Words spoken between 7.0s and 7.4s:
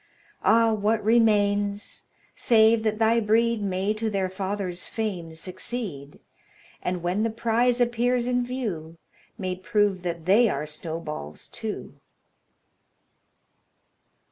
when the